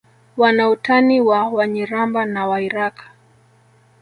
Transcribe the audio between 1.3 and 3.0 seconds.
Wanyiramba na Wairaqw